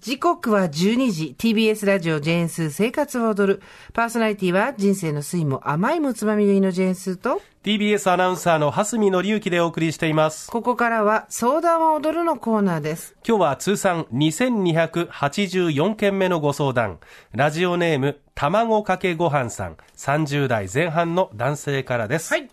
[0.00, 1.34] 時刻は12時。
[1.36, 3.62] TBS ラジオジェーンスー生活を踊る。
[3.92, 10.50] パーソナリティは人生の酸いも甘いもつまみ食いのジェーンスーと TBS アナウンサーの蓮見紀之でお送りしています。
[10.50, 13.14] ここからは相談を踊るのコーナーです。
[13.28, 16.98] 今日は通算2284件目のご相談。
[17.32, 19.76] ラジオネーム卵かけごはんさん。
[19.98, 22.32] 30代前半の男性からです。
[22.32, 22.48] はい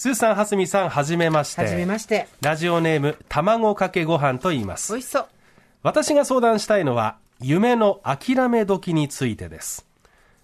[0.00, 1.60] スーさん、はすみさん、はじめまして。
[1.60, 4.94] はじめましてラジオネーム、卵かけご飯と言います。
[4.94, 5.26] 美味しそう
[5.82, 9.84] 私が相談したいのは、夢の諦め時についてです。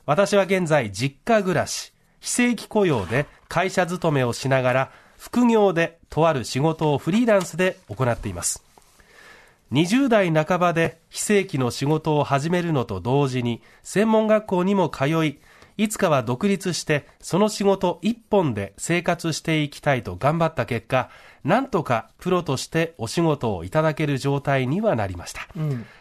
[0.04, 8.62] 私は現在、実家暮らし、非正規雇用で会社勤めをしながら、副業でとある仕事をフリーランスで行っています。
[9.72, 15.38] 20代半ばで非正規の仕事を始めるのと同時に、専門学校にも通い、
[15.76, 21.10] いつかは独立して、その仕事一本で生活していきたいと頑張った結果、
[21.44, 25.42] なんとかプロとしてお仕事をいただける状態にはなりました。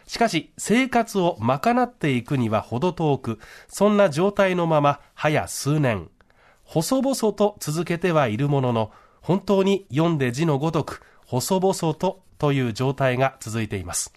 [0.06, 3.38] しかし、生活を賄っていくには程遠く、
[3.68, 6.08] そんな状態のまま、早数年、
[6.64, 14.12] 細々と続けてはいるものの、本当に読んで字のごとく、細々とという状態が続いています。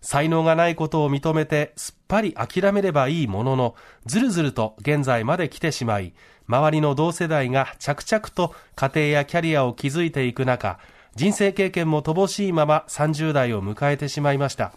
[0.00, 3.74] 才能がないことを認めてすっぱり諦めればいいものの、
[4.06, 6.14] ずるずると現在まで来てしまい、
[6.46, 10.78] 周りの同世代が着々と家庭やキャリアを築いていく中、
[11.14, 14.72] 人生経験も乏しいまま30代を迎えてしまいました。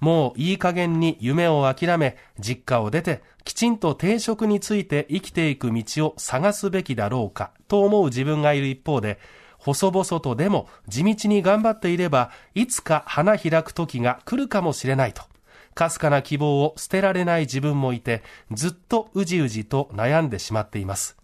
[0.00, 9.18] もういい加減に夢を諦め、実家を出て、きちんと定職について生きていく道を探すべきだろうか、と思う自分がいる一方で、
[9.66, 15.24] 細々とでも地道に頑張っていれば、いつか花開く時が来るかもしれないと。
[15.74, 18.22] かすかな希望を捨てられない自分もいて、
[18.52, 21.16] ずっとうじうじと悩んでしまっています。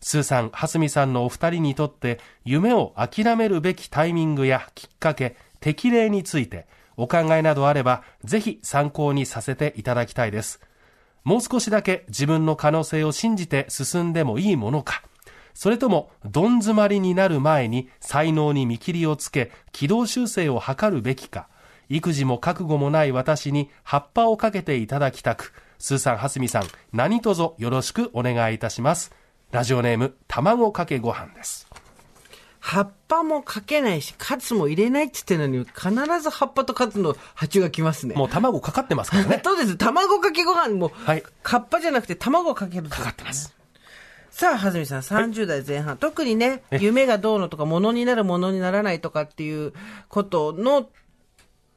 [0.00, 10.60] スーさん、ハスミさんのお二人にとって、夢を諦めるべきタイミングやきっかけ、適齢について、お考えなどあれば、ぜひ参考にさせていただきたいです。
[11.22, 15.04] もう少しだけ自分の可能性を信じて進んでもいいものか。
[15.58, 21.48] それとも、どん詰まりになる前に才能に見切りをつけ、軌道修正を図るべきか。
[21.88, 29.10] 育児も覚悟もない私に葉っぱをかけていただきたく、スーさん、はすみさん、何卒よろしくお願いいたします。
[29.50, 31.66] ラジオネーム、卵かけご飯です。
[32.60, 38.14] 葉っぱもかけないし、カツも入れないって言ってるのに、必ず葉っぱとカツの鉢が来ますね。
[38.14, 39.40] もう卵かかってますからね。
[39.44, 39.76] そうです。
[39.76, 43.57] 卵かけご飯も、はい葉っぱじゃなくて卵をかけるかかかってます。
[44.38, 49.72] さあ、はずみさん、30代前半、特にね、夢がどうのとか、ものになるものにならないとかっていう
[50.08, 50.88] ことの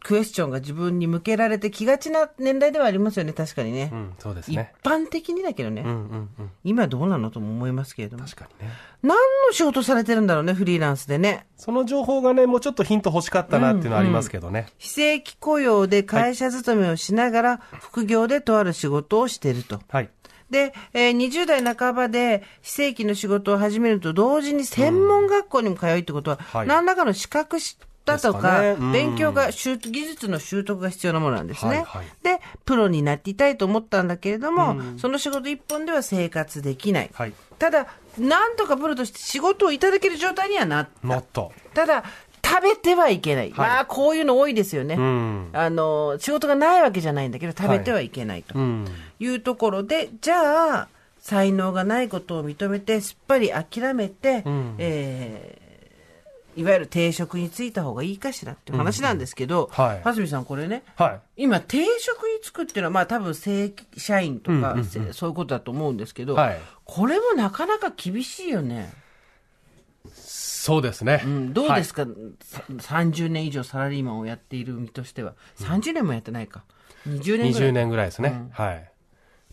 [0.03, 3.89] クエスチョンが自分に向けられてきがちな年代ではありますよね、確かにね。
[3.91, 4.73] うん、そうです一ね。
[4.83, 6.51] 般的にだけどね、うんうんうん。
[6.63, 8.25] 今どうなのとも思いますけれども。
[8.25, 8.73] 確かにね。
[9.01, 11.47] 何の仕事されてるんだろうね、フリーランスでね。
[11.57, 14.67] その情報がね、もうちょっとヒント欲しかったなっていうのはありますけどね。
[14.77, 19.79] 非正規雇用で会社勤めをしながら、副業でとある仕事をしていると。
[19.89, 20.09] はい。
[20.51, 27.57] で、えー20代半ばで非正規の仕事を始めると同時に専門学校にも通いってことは、はい何らかの資格
[28.05, 31.77] だとか、かねうん勉強が、習技術の習得が必要なものなんですね。
[31.77, 37.09] はいはいで、プロになっていたいと思ったんだけれども、その仕事一本では生活できない。
[37.13, 37.33] はい。
[37.57, 37.87] ただ、
[38.17, 41.49] なんとかプロとして仕事をいただける状態にはなった。
[41.73, 42.03] ただ、
[42.51, 43.53] 食べてはいけない。
[43.55, 44.95] まあ、こういうの多いですよね。
[44.95, 45.49] うん。
[45.53, 48.59] あの、仕事がないわけじゃないんだけど、食べてはいけないと。
[48.59, 48.85] うん。
[49.19, 50.87] いうところで、じゃあ、
[51.19, 55.61] 才能がないことを認めて、すっぱり諦めて、んえー
[56.57, 61.43] いわゆる定職に就いた方がいいかしらっていう話なんですけど、うんはいはすみさん、これね、はい。
[61.43, 68.91] 今、定職に就くっていうのは、まあ多分正社員とか、せそういうことだと思うんですけど、はいこれもなかなか厳しいよね。
[70.61, 71.23] そうですね。
[71.25, 72.05] うん、どうですか、
[72.43, 75.33] さ30年以上サラリーマンをやっている身としては。
[75.57, 76.63] 30年もやってないか。
[77.07, 77.69] 20年ぐらい。
[77.69, 78.47] 20年ぐらいですね。
[78.51, 78.91] はい。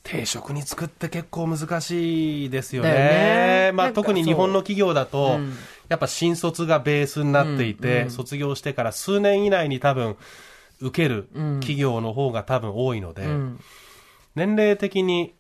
[0.02, 2.91] 定職に作って結構難しいですよね。
[2.91, 5.54] だよねまあ特に日本の企業だと、うん
[5.88, 10.18] やっぱ新卒がベースになっていて、卒業してから数年以内に多分
[10.80, 13.60] 受ける企業の方が多分多いので、うん
[14.34, 15.34] 年齢的に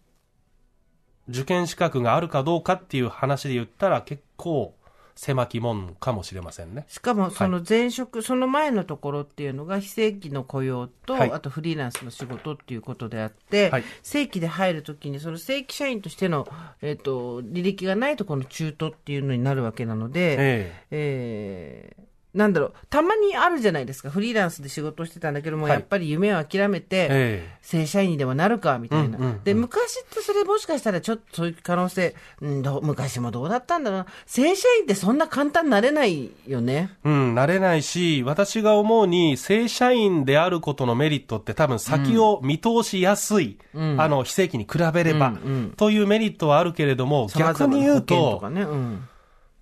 [1.28, 4.77] 受験資格があるかどうかっていう話で言ったら結構
[5.18, 6.84] 狭きもんかもしれませんね。
[6.86, 11.32] しかも、その前職、その前のところっていうのが、非正規の雇用と、はい。
[11.32, 13.84] あとフリーランスの仕事っていうことであって、はい。
[14.04, 16.46] 正規で入るときに、その正規社員としての、
[16.82, 21.96] えっ、と、履歴がないとこの中途っていうのになるわけなので、ええ。
[22.04, 24.10] ーなんだろう、たまにあるじゃないですか。
[24.10, 29.16] フリーランスで仕事をしてたんだけども、はいやっぱり夢を諦めて、え正社員にでもなるか、みたいな。
[29.16, 34.06] うんうんうんで、昔ってそれもしかしたらちょっとそういう可能性、うん、どう昔もどうだったんだろうな。
[34.26, 36.90] 正社員ってそんな簡単になれないよね。
[37.04, 48.62] えうん、なれないし、私が思うに、正社員であることのメリットって多分先を見通しやすい、あの、非正規に比べれば、うんうんというメリットはあるけれども、逆に言う様々な保険とと、かね。
[48.62, 49.08] うん。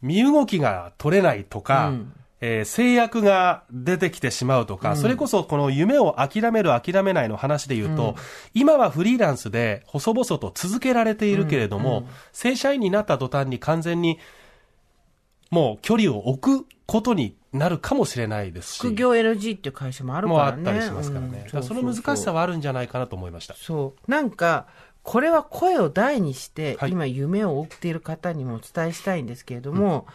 [0.02, 8.16] 身動きが取れないとか、うんえー制約が出てきてしまうとか、それこそこの夢を諦める諦めないの話で言うと、
[8.54, 14.18] 今はフリーランスで細々と続けられているけれども、正社員になった途端に完全に
[15.50, 20.62] もう距離を置くことになるかもしれないですし、副業 NG っていう会社もあるからね。
[20.62, 21.26] もうあったりしますからね。
[21.26, 23.54] うんだからその難しさはあるんじゃないかなと思いました。
[23.54, 24.10] そう。
[24.10, 24.66] なんか、
[25.02, 30.06] これは声を大にして、はい今夢を追っている方にもお伝えしたいんですけれども、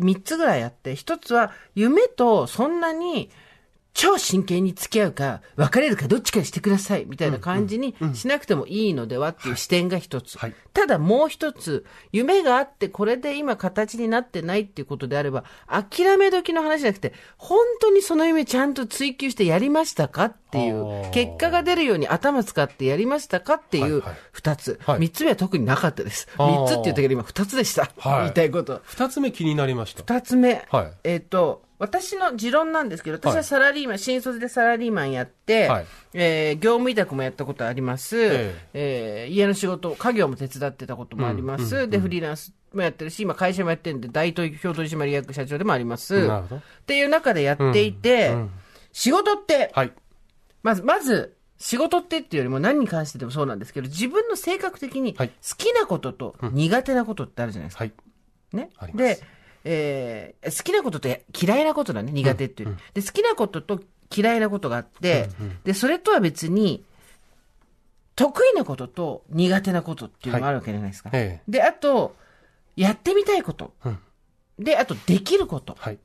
[0.00, 3.30] 三、つぐらいあって、一つは夢とそんなに
[3.94, 10.38] 超真剣に付き合うか、別れるかどっちかにしてください、みたいな感じにしなくてもいいのではっていう視点が一つ。
[10.38, 10.54] はい。
[10.72, 20.32] ただもう一つ、夢があってこれで今形になってないっていうことであれば、諦め時の話じゃなくて、本当にその夢ちゃんと追求してやりましたか？
[20.48, 24.80] っていあうー、結果が出るように頭使ってやりましたかっていうはいはい二つ。
[24.82, 26.26] はい三つ目は特になかったです。
[26.38, 27.90] あー三つって言ったけど今二つでした。
[27.98, 28.80] はい言いたいこと。
[28.84, 30.02] 二つ目気になりました。
[30.14, 30.66] 二つ目。
[30.70, 38.16] はいえっ、と、私の持論なんですけど、私ははいサラリーマン、新卒でサラリーマンやって、はいえー業務委託もやったことあります。
[38.18, 41.88] ええー家の仕事、家業も手伝ってたこともあります。
[41.88, 46.26] で、フリーランスもやってるし、今会社もやってるんで、大東京取締役社長でもあります。
[46.26, 48.34] なるほどっていう中でやっていて、
[48.92, 49.92] 仕事って、はい。
[50.62, 57.84] まず、まず、仕事ってっていうよりも何に関してでもそうなんですけど、自分の性格的に好はいきなことと苦手なことってあるじゃないですか。
[57.84, 57.92] はい。
[58.52, 58.70] ね？
[58.94, 59.20] で、
[59.64, 63.80] えー好きなことと嫌いなことだね、苦手っていう、で、好きなことと
[64.16, 65.28] 嫌いなことがあって、
[65.64, 66.84] で、それとは別に、
[68.14, 71.10] 得意なことと苦手なことっていうのもあるわけじゃないですか。
[71.12, 72.14] ええで、あと、
[72.76, 73.74] やってみたいこと。
[73.84, 73.98] うん
[74.60, 75.76] で、あと、できること。
[75.78, 75.98] はい。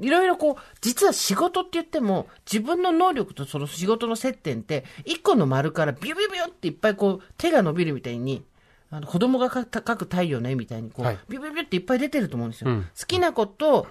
[0.00, 8.44] いろいろこう、実は仕事って言っても、自分の能力とその仕事の接点って、一個の丸からビュビュビュっていっぱいこう、手が伸びるみたいに、
[8.90, 11.18] あの子供が描く太陽の絵みたいにこう、はい。
[11.28, 12.70] ビュビュビュっていっぱい出てると思うんですよ。
[12.70, 12.82] うん。
[12.82, 13.86] 好きなこと、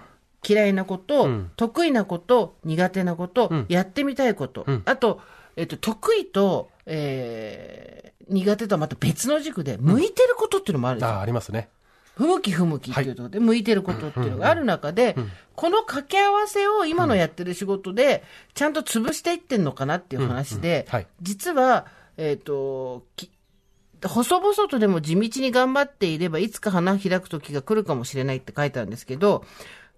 [0.46, 1.50] 嫌いなこと、うん。
[1.56, 3.66] 得意なこと、苦手なこと、ん。
[3.68, 4.82] やってみたいこと、うん。
[4.84, 5.20] あと、
[5.56, 11.68] えっと、得意と、えー、苦手とはまた別の軸で、向いてることっていうのもあるんであ、ありますね。
[12.16, 15.14] 不向き不向きっていうところで、向いてることっていうのがある中で、
[15.54, 18.24] この掛け合わせを今のやってる仕事で、
[18.54, 21.06] ちゃんと潰していってんのかなっていう話で、はい。
[21.20, 21.86] 実は、
[22.16, 23.30] えっ、と、き
[24.02, 29.44] 細々とでも地道に頑張っていれば、いつか花開く時が来るかもしれないって書いてあるんですけど、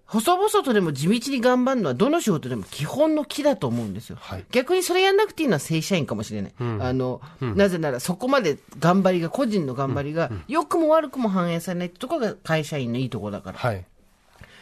[0.09, 4.17] 細々とでも地道に頑張るのはどの仕事でも基本の木だと思うんですよ。
[4.19, 6.53] はい逆にそれやんなくていいのは正社員かもしれない。
[6.59, 13.59] あの、なぜならそこまで頑張りが、個人の頑張りが、良くも悪くも反映されないってところが会社員のいいところだから。
[13.59, 13.85] はい。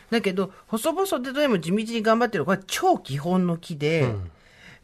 [0.09, 4.13] だけど、細々ででも地道に頑張ってるこれは超基本の木で、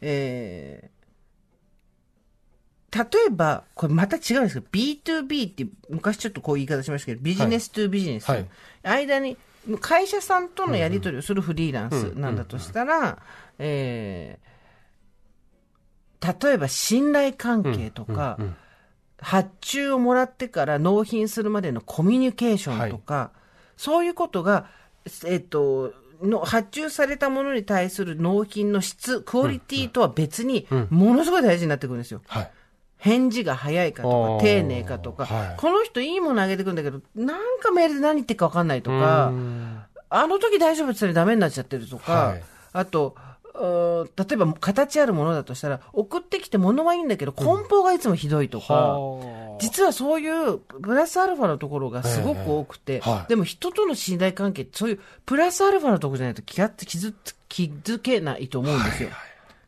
[0.00, 0.94] えー
[2.94, 8.30] 例えば、これまた違うんですけど、B2B って昔ちょっとこう言い方しましたけど、ビジネス2ビジネス。
[8.30, 8.46] はい
[8.84, 9.36] 間に、
[9.80, 13.18] 会社さんとのやり取りをするフリーランスなんだとしたら、
[13.58, 14.54] えー
[16.42, 18.56] 例えば信頼関係とか、うんうん
[19.24, 23.30] 発注をもらってから納品するまでのコミュニケーションとか、
[23.74, 24.66] そういうことが、
[25.24, 32.20] えっと、の発注されたものに対する納品の質、クオリティとは別に、ものすごい大事になってくるんですよ。
[32.26, 32.50] はい。
[33.04, 35.56] 返事が早いかとか、丁寧かとか、はい。
[35.58, 39.30] この人いいものあげてくるんだけど、なんかメールで何言ってるか分かんないとか、
[40.08, 42.42] あの時大丈夫って言ったらダメになっちゃってるとか、はい。
[42.72, 43.14] あと、
[43.54, 57.14] 例えば形あるものだとしたら、送ってきて物はいいんだけど、梱包がいつもひどいとか、は実はそういうプラスアルファのところがすごく多くて、ええはいでも人との信頼関係ってそういうプラスアルファのところじゃないと気が気づ
[57.50, 59.10] 気づけないと思うんですよ。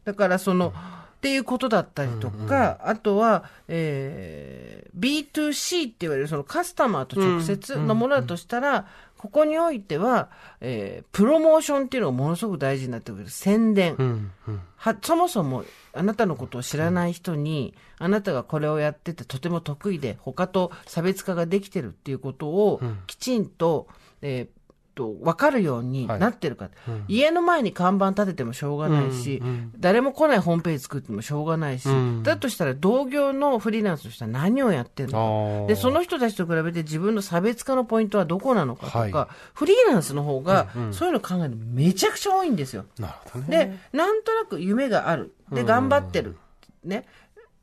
[0.06, 0.72] だからその、
[1.16, 10.28] っていうことだったりとか、あとは、えー、B2C って言われるそのカスタマーと直接のものだとしたら、ここにおいては、
[10.60, 13.30] えー、プロモーションっていうのがものすごく大事になってくる。
[13.30, 13.96] 宣伝。
[13.98, 23.88] うんうんは、そもそもあなたのことを知らない人に、あなたがこれをやっててとても得意で、他と差別化ができてるっていうことを、きちんと、
[24.20, 24.55] えー
[24.96, 26.70] と、わかるようになってるか、
[27.06, 29.40] 家の前に看板立ててもしょうがないし、
[29.78, 31.88] 誰も来ないホームページ作ってもしょうがないし、
[32.22, 35.68] だとしたら同業のフリーランスとしては何をやってるのか。
[35.68, 39.12] で、その人たちと比べて自分の差別化のポイントはどこなのかとか、はい、
[39.54, 42.86] フリーランスの方が、そういうの考えるのめちゃくちゃ多いんですよ。
[42.98, 43.78] なるほどね。
[43.92, 45.34] で、なんとなく夢がある。
[45.52, 46.36] で、頑張ってる。
[46.84, 47.04] ね。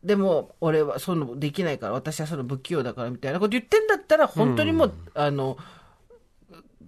[0.04, 5.58] でも、俺はそのできないから、私はその不器用だからみたいなこと言ってんだったら、本当にもう、うん、あの、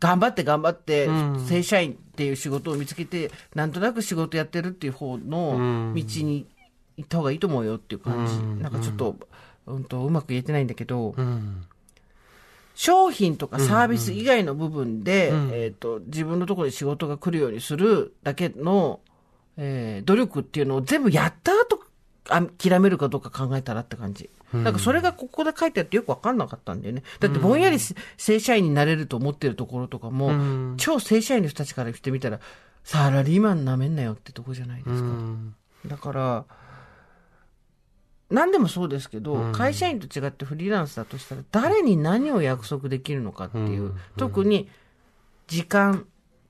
[0.06, 1.08] 頑張って頑張って、
[1.48, 6.46] 正社員っていう仕事を見つけて、なんとなく仕事やってるっていう方の道に
[6.98, 8.34] 行った方がいいと思うよっていう感じ。
[8.34, 9.16] うん、なんかちょっと、
[9.66, 11.66] うんと、うまく言えてないんだけど、うん、
[12.76, 15.48] 商品とかサービス以外の部分で、うん。
[15.48, 19.00] うん、えっ、ー、と、自分のところに仕事が来るようにするだけの、
[19.58, 21.85] えー、努力っていうのを全部やった後
[22.26, 24.30] 諦めるかどうか考えたらって感じ。
[24.54, 27.04] なんかそれがここで書いてあってよくわかんなかったんだよね。
[27.20, 32.40] だってぼんやり正社員になれると思ってるところとかも、超正社員の人たちからしてみたら、
[32.84, 35.10] サラリーマンなめんなよってとこじゃないですか。
[35.88, 36.46] だから、
[38.30, 44.70] 何でもそうですけど、会社員と違ってフリーランスだとしたら、誰に何を約束できるのかっていう、特に
[45.48, 46.06] 時間、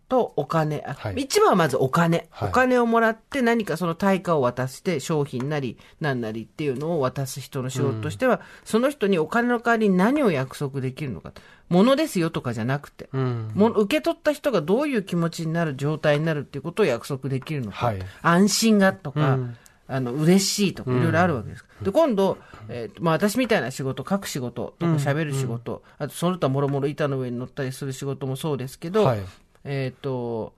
[0.08, 11.34] とお金、はい、一番はまずお金、はい、お金をもらって何かその対価を渡して商品なり何なりっていうのを渡す人の仕事としては、うん、その人にお金の代わりに何を約束できるのか。
[11.68, 17.88] 物ですよとかじゃなくて、うん、も受け取った人がどういう気持ちになる状態になるっていうことを約束できるのか。
[17.88, 19.58] はい、安心がとか、うん。
[19.88, 21.66] あの、嬉しいとか、いろいろあるわけです。
[21.82, 29.20] で、今度、えっ、ー、と、まあ、私みたいな仕事、書く仕事とか喋る仕事、あと、その他もろもろ板の上に乗ったりする仕事もそうですけど、はい、
[29.66, 30.54] えっ、ー、と、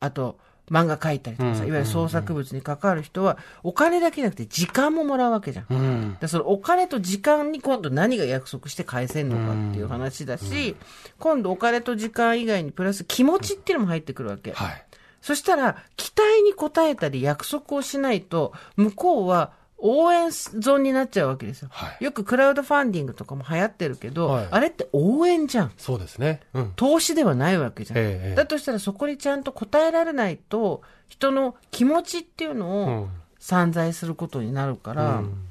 [0.00, 0.38] あと、
[0.70, 5.66] 漫画描いたりとかさ、いわゆる創作物に関わる人は、お金だけじゃなくて時間ももらうわけじゃん。
[5.70, 10.76] うん、でそのお金と時間に今度何が約束して返せんのかっていう話だし、
[11.18, 14.52] 今度お金と時間以外にプラス気持ちっていうのも入ってくるわけ。
[14.52, 14.84] はい、
[15.22, 25.72] そしたら、期待に応えたり約束をしないと、向こうは応援ゾーンになっちゃうわけですよ、はい、よくクラウドファンディングとかも流行ってるけど、はい、あれって応援じゃん。
[25.76, 26.40] そうですね。
[26.52, 33.08] うん、投資ではないわけじゃん、ええ、だとしたらそこにちゃんと答えられないと、人の気持ちっていうのを
[33.38, 35.44] 散財することになるから、うん、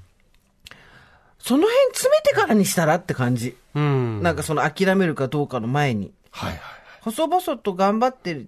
[1.39, 3.55] その辺詰めてからにしたらって感じ。
[3.75, 6.11] うん、なんかその諦めるかどうかの前に。
[6.31, 6.61] はいはいはい、
[7.01, 8.45] 細々と頑張って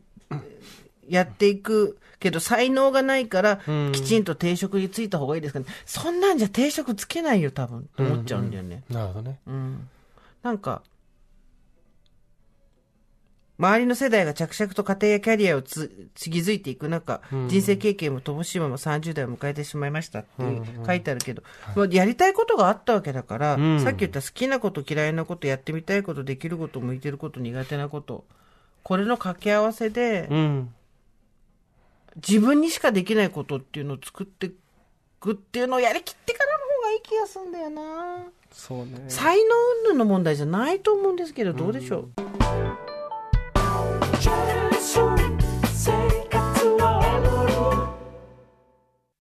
[1.07, 1.98] やっていく。
[2.19, 3.59] けど才能がないから、
[3.91, 5.65] きちんと定職についた方がいいですかね。
[5.85, 7.89] そんなんじゃ定職つけないよ、多分。
[7.95, 8.83] と思っちゃうんだよね。
[8.89, 9.39] うんうん、なるほどね。
[9.47, 9.89] うん。
[10.43, 10.81] なんか、
[13.59, 20.27] 周りの世代が着々と家庭やキャリアをつ、つぎづいていく中、うん、人生経験も乏しいまま30代を迎えてしまいましたって
[20.88, 21.43] 書いてあるけど、
[21.75, 28.23] うんうん、やりたいことがあったわけだから、うん、さっき言った好きなこと嫌いなことやってみたいことできること向いてること苦手なこと
[28.83, 30.73] これの掛け合わせで、うん、
[32.27, 34.51] 自分にしかできないことっていうのを作ってい
[35.19, 38.25] くっていうのをやりきってからの方がいい気がするんだよな。
[38.51, 39.05] そうね。
[39.07, 39.43] 才能
[39.83, 42.28] 云々の問題じゃないと思うんですけど、どうでしょう？